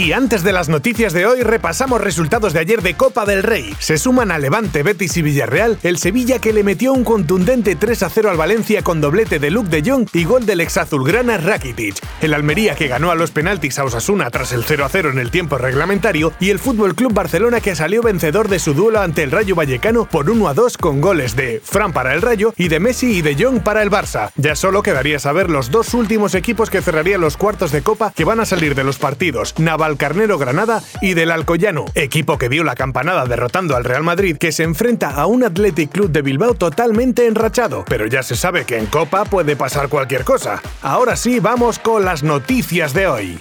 [0.00, 3.76] Y antes de las noticias de hoy, repasamos resultados de ayer de Copa del Rey.
[3.80, 8.04] Se suman a Levante, Betis y Villarreal el Sevilla que le metió un contundente 3
[8.04, 11.36] a 0 al Valencia con doblete de Luke de Jong y gol del ex azulgrana
[11.36, 11.96] Rakitic.
[12.22, 15.18] El Almería que ganó a los penaltis a Osasuna tras el 0 a 0 en
[15.18, 19.22] el tiempo reglamentario y el Fútbol Club Barcelona que salió vencedor de su duelo ante
[19.22, 22.68] el Rayo Vallecano por 1 a 2 con goles de Fran para el Rayo y
[22.68, 24.30] de Messi y de Jong para el Barça.
[24.36, 28.24] Ya solo quedaría saber los dos últimos equipos que cerrarían los cuartos de Copa que
[28.24, 29.52] van a salir de los partidos.
[29.90, 34.52] Valcarnero Granada y del Alcoyano, equipo que dio la campanada derrotando al Real Madrid, que
[34.52, 37.84] se enfrenta a un Athletic Club de Bilbao totalmente enrachado.
[37.88, 40.62] Pero ya se sabe que en Copa puede pasar cualquier cosa.
[40.80, 43.38] Ahora sí, vamos con las noticias de hoy.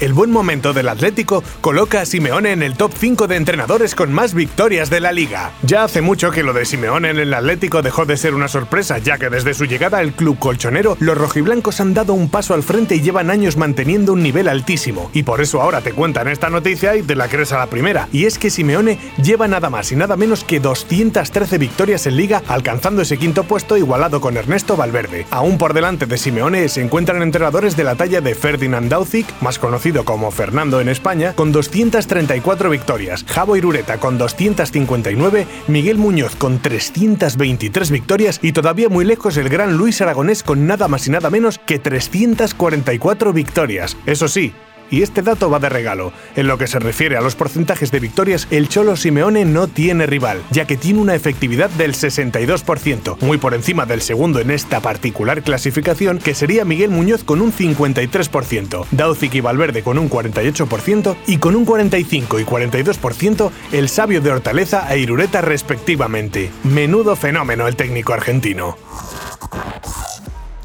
[0.00, 4.10] El buen momento del Atlético coloca a Simeone en el top 5 de entrenadores con
[4.14, 5.52] más victorias de la liga.
[5.62, 8.96] Ya hace mucho que lo de Simeone en el Atlético dejó de ser una sorpresa,
[8.96, 12.62] ya que desde su llegada al club colchonero, los rojiblancos han dado un paso al
[12.62, 15.10] frente y llevan años manteniendo un nivel altísimo.
[15.12, 18.08] Y por eso ahora te cuentan esta noticia y te la crees a la primera.
[18.10, 22.42] Y es que Simeone lleva nada más y nada menos que 213 victorias en liga,
[22.48, 25.26] alcanzando ese quinto puesto igualado con Ernesto Valverde.
[25.30, 29.58] Aún por delante de Simeone se encuentran entrenadores de la talla de Ferdinand Dauzic, más
[29.58, 36.60] conocido como Fernando en España, con 234 victorias, Javo Irureta con 259, Miguel Muñoz con
[36.60, 41.30] 323 victorias y todavía muy lejos el gran Luis Aragonés con nada más y nada
[41.30, 43.96] menos que 344 victorias.
[44.06, 44.52] Eso sí,
[44.90, 46.12] y este dato va de regalo.
[46.36, 50.06] En lo que se refiere a los porcentajes de victorias, el Cholo Simeone no tiene
[50.06, 54.80] rival, ya que tiene una efectividad del 62%, muy por encima del segundo en esta
[54.80, 61.16] particular clasificación, que sería Miguel Muñoz con un 53%, Dauzic y Valverde con un 48%
[61.26, 66.50] y con un 45 y 42% el sabio de Hortaleza e Irureta respectivamente.
[66.64, 68.76] Menudo fenómeno el técnico argentino.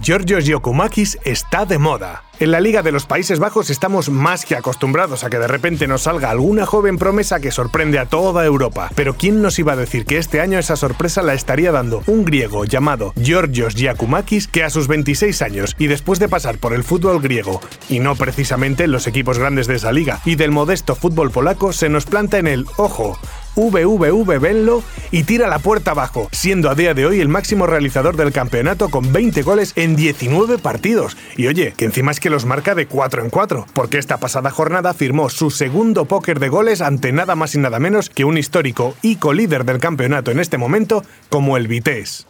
[0.05, 2.25] Giorgio Giacomakis está de moda.
[2.39, 5.87] En la Liga de los Países Bajos estamos más que acostumbrados a que de repente
[5.87, 8.91] nos salga alguna joven promesa que sorprende a toda Europa.
[8.93, 12.23] Pero ¿quién nos iba a decir que este año esa sorpresa la estaría dando un
[12.23, 16.83] griego llamado Giorgios Giacomakis que a sus 26 años y después de pasar por el
[16.83, 20.93] fútbol griego, y no precisamente en los equipos grandes de esa liga, y del modesto
[20.93, 23.17] fútbol polaco, se nos planta en el, ojo,
[23.55, 28.15] VVV Venlo y tira la puerta abajo, siendo a día de hoy el máximo realizador
[28.15, 31.17] del campeonato con 20 goles en 19 partidos.
[31.37, 34.51] Y oye, que encima es que los marca de 4 en 4, porque esta pasada
[34.51, 38.37] jornada firmó su segundo póker de goles ante nada más y nada menos que un
[38.37, 42.25] histórico y co-líder del campeonato en este momento como el Vitesse.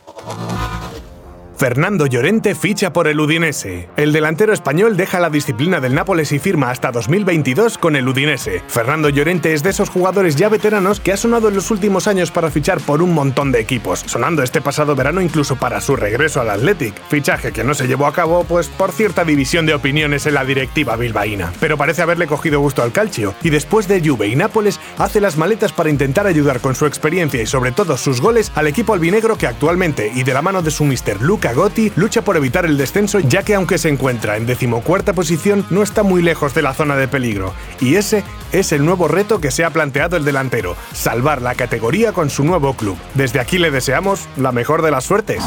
[1.57, 3.88] Fernando Llorente ficha por el Udinese.
[3.95, 8.61] El delantero español deja la disciplina del Nápoles y firma hasta 2022 con el Udinese.
[8.67, 12.29] Fernando Llorente es de esos jugadores ya veteranos que ha sonado en los últimos años
[12.29, 16.41] para fichar por un montón de equipos, sonando este pasado verano incluso para su regreso
[16.41, 20.25] al Athletic, fichaje que no se llevó a cabo pues por cierta división de opiniones
[20.25, 21.53] en la directiva bilbaína.
[21.61, 25.37] Pero parece haberle cogido gusto al calcio y después de Juve y Nápoles hace las
[25.37, 29.37] maletas para intentar ayudar con su experiencia y sobre todo sus goles al equipo albinegro
[29.37, 32.75] que actualmente y de la mano de su mister Luca Gotti lucha por evitar el
[32.75, 36.73] descenso ya que aunque se encuentra en decimocuarta posición no está muy lejos de la
[36.73, 37.53] zona de peligro.
[37.79, 42.13] Y ese es el nuevo reto que se ha planteado el delantero, salvar la categoría
[42.13, 42.97] con su nuevo club.
[43.13, 45.44] Desde aquí le deseamos la mejor de las suertes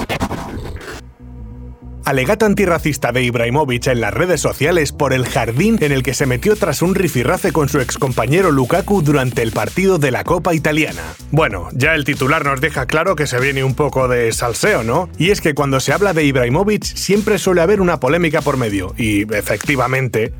[2.08, 6.24] alegato antirracista de Ibrahimovic en las redes sociales por el jardín en el que se
[6.24, 11.02] metió tras un rifirrafe con su excompañero Lukaku durante el partido de la Copa Italiana.
[11.32, 15.10] Bueno, ya el titular nos deja claro que se viene un poco de salseo, ¿no?
[15.18, 18.94] Y es que cuando se habla de Ibrahimovic siempre suele haber una polémica por medio,
[18.96, 20.32] y efectivamente,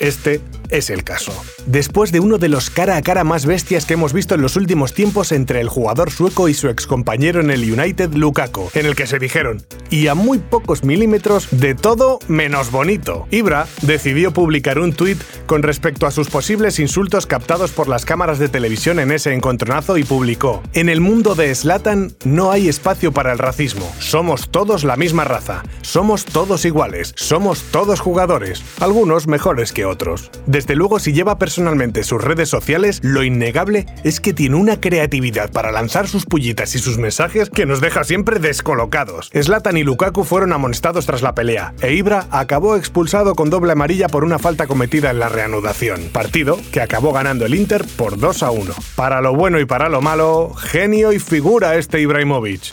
[0.00, 0.40] este
[0.72, 1.32] es el caso.
[1.66, 4.56] Después de uno de los cara a cara más bestias que hemos visto en los
[4.56, 8.96] últimos tiempos entre el jugador sueco y su excompañero en el United Lukaku, en el
[8.96, 13.26] que se dijeron, y a muy pocos milímetros de todo menos bonito.
[13.30, 18.38] Ibra decidió publicar un tuit con respecto a sus posibles insultos captados por las cámaras
[18.38, 23.12] de televisión en ese encontronazo y publicó: En el mundo de Slatan no hay espacio
[23.12, 23.92] para el racismo.
[23.98, 25.62] Somos todos la misma raza.
[25.82, 27.12] Somos todos iguales.
[27.16, 28.62] Somos todos jugadores.
[28.80, 30.30] Algunos mejores que otros.
[30.68, 35.72] Luego, si lleva personalmente sus redes sociales, lo innegable es que tiene una creatividad para
[35.72, 39.30] lanzar sus pullitas y sus mensajes que nos deja siempre descolocados.
[39.32, 44.08] Slatan y Lukaku fueron amonestados tras la pelea, e Ibra acabó expulsado con doble amarilla
[44.08, 46.10] por una falta cometida en la reanudación.
[46.12, 48.74] Partido que acabó ganando el Inter por 2 a 1.
[48.96, 52.72] Para lo bueno y para lo malo, genio y figura este Ibrahimovic.